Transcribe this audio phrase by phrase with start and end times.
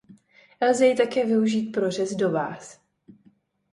[0.61, 2.81] Lze jej také využít pro řez do váz.